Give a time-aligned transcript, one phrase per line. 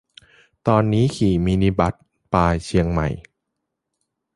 [0.67, 1.93] ตอนนี้ขี่มินิบัส
[2.33, 3.07] ปาย-เชียงใหม่